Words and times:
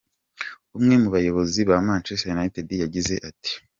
Umwe 0.77 0.95
mu 1.01 1.09
bayobozi 1.15 1.59
ba 1.69 1.75
Manchester 1.87 2.31
United 2.35 2.67
yagize 2.83 3.15
ati:. 3.29 3.51